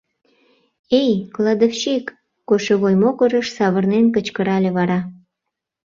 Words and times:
Эй, 1.01 1.11
кладовщик!— 1.33 2.05
кошевой 2.47 2.95
могырыш 3.01 3.47
савырнен 3.57 4.05
кычкырале 4.15 4.69
вара. 4.77 4.99